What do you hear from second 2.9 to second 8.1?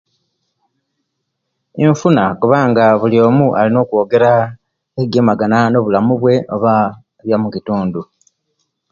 bulwomu alina okwogera ebigemagana nobulamu bwe oba byo'mukitundu